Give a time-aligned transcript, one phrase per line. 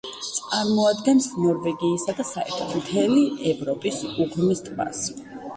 [0.35, 5.07] წარმოადგენს ნორვეგიისა და საერთოდ, მთელი ევროპის უღრმეს ტბას.